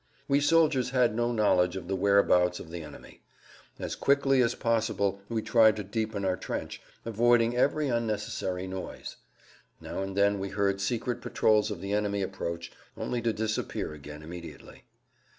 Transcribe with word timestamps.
We 0.27 0.39
soldiers 0.39 0.89
had 0.89 1.13
no 1.13 1.31
knowledge 1.31 1.75
of 1.75 1.87
the 1.87 1.95
whereabouts 1.95 2.59
of 2.59 2.71
the 2.71 2.81
enemy. 2.81 3.21
As 3.77 3.95
quickly[Pg 3.95 4.41
123] 4.41 4.41
as 4.41 4.55
possible 4.55 5.21
we 5.29 5.43
tried 5.43 5.75
to 5.75 5.83
deepen 5.83 6.25
our 6.25 6.35
trench, 6.35 6.81
avoiding 7.05 7.55
every 7.55 7.87
unnecessary 7.87 8.65
noise. 8.65 9.17
Now 9.79 10.01
and 10.01 10.17
then 10.17 10.39
we 10.39 10.49
heard 10.49 10.81
secret 10.81 11.21
patrols 11.21 11.69
of 11.69 11.81
the 11.81 11.93
enemy 11.93 12.23
approach, 12.23 12.71
only 12.97 13.21
to 13.21 13.31
disappear 13.31 13.93
again 13.93 14.23
immediately. 14.23 14.85